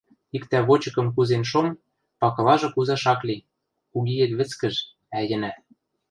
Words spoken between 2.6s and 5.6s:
кузаш ак ли, кугиэт вӹцкӹж, ӓйӹнӓ.